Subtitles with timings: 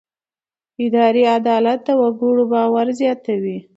[0.83, 3.57] اداري عدالت د وګړو باور زیاتوي.